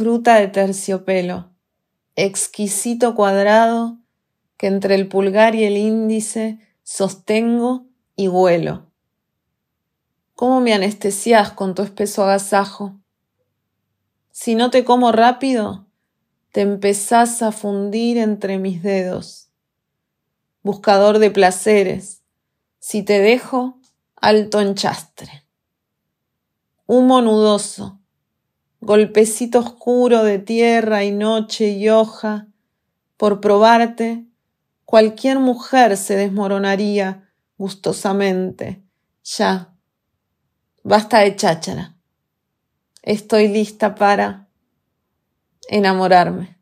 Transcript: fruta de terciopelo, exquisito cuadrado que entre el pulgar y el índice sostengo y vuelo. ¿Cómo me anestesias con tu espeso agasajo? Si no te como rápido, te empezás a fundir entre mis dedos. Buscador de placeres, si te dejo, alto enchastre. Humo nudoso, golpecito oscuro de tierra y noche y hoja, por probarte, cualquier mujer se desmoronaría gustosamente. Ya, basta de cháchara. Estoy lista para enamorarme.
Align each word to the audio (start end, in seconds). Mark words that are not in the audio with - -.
fruta 0.00 0.36
de 0.36 0.48
terciopelo, 0.48 1.50
exquisito 2.16 3.14
cuadrado 3.14 3.98
que 4.56 4.66
entre 4.66 4.94
el 4.94 5.08
pulgar 5.08 5.54
y 5.54 5.64
el 5.64 5.76
índice 5.76 6.58
sostengo 6.82 7.84
y 8.16 8.28
vuelo. 8.28 8.86
¿Cómo 10.34 10.62
me 10.62 10.72
anestesias 10.72 11.52
con 11.52 11.74
tu 11.74 11.82
espeso 11.82 12.24
agasajo? 12.24 12.98
Si 14.30 14.54
no 14.54 14.70
te 14.70 14.86
como 14.86 15.12
rápido, 15.12 15.84
te 16.50 16.62
empezás 16.62 17.42
a 17.42 17.52
fundir 17.52 18.16
entre 18.16 18.56
mis 18.56 18.82
dedos. 18.82 19.50
Buscador 20.62 21.18
de 21.18 21.30
placeres, 21.30 22.22
si 22.78 23.02
te 23.02 23.20
dejo, 23.20 23.78
alto 24.16 24.62
enchastre. 24.62 25.44
Humo 26.86 27.20
nudoso, 27.20 28.00
golpecito 28.80 29.58
oscuro 29.58 30.24
de 30.24 30.38
tierra 30.38 31.04
y 31.04 31.12
noche 31.12 31.68
y 31.70 31.88
hoja, 31.88 32.48
por 33.16 33.40
probarte, 33.40 34.26
cualquier 34.84 35.38
mujer 35.38 35.96
se 35.96 36.16
desmoronaría 36.16 37.30
gustosamente. 37.58 38.82
Ya, 39.22 39.74
basta 40.82 41.20
de 41.20 41.36
cháchara. 41.36 41.96
Estoy 43.02 43.48
lista 43.48 43.94
para 43.94 44.48
enamorarme. 45.68 46.59